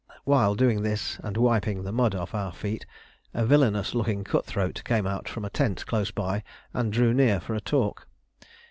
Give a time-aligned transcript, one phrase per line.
[0.23, 2.87] While doing this and wiping the mud off our feet,
[3.35, 6.41] a villainous looking cutthroat came out from a tent close by
[6.73, 8.07] and drew near for a talk.